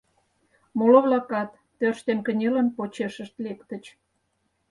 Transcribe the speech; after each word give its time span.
Моло-влакат, 0.77 1.49
тӧрштен 1.77 2.19
кынелын, 2.25 2.67
почешышт 2.77 3.35
лектыч. 3.45 3.83